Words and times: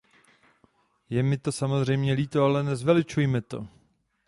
Je 1.09 1.21
mi 1.23 1.37
to 1.37 1.51
samozřejmě 1.51 2.13
líto, 2.13 2.43
ale 2.43 2.63
nezveličujme 2.63 3.41
to. 3.41 3.67